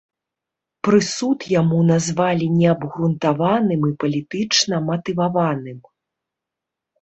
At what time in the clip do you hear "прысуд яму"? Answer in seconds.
0.87-1.77